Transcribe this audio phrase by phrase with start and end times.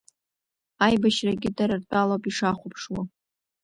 [0.85, 3.01] Аибашьрагьы дара ртәалоуп ишахәаԥшуа…